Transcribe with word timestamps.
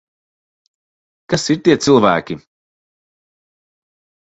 Kas 1.33 1.45
ir 1.57 1.61
tie 1.67 1.77
cilvēki? 1.87 2.39